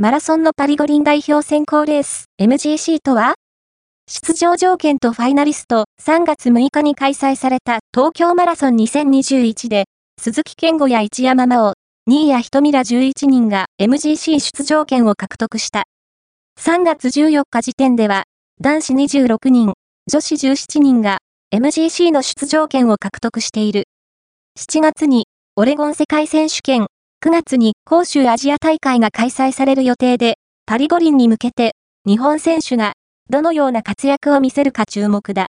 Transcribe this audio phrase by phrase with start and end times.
[0.00, 3.34] マラソンのパリ五輪代表選考レース MGC とは？
[4.06, 11.72] 出場条件とファイナリスト3月6日に開催された東京マラソン2021で鈴木健吾や一山真央、
[12.06, 15.82] 新谷瞳ら11人が MGC 出場権を獲得した。
[16.60, 18.22] 3月14日時点では
[18.60, 19.72] 男子26人、
[20.08, 21.18] 女子17人が
[21.52, 23.88] MGC の出場権を獲得している。
[24.60, 25.26] 7月に
[25.56, 26.86] オレゴン世界選手権、
[27.20, 31.72] 9月に杭州アジア大会が開催される予定で、パリ五輪に向けて
[32.06, 32.92] 日本選手が
[33.28, 35.46] どのような活躍を見せるか注目だ。